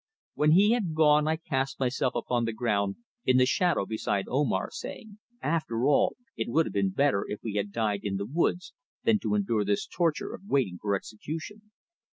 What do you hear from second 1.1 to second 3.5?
I cast myself upon the ground in the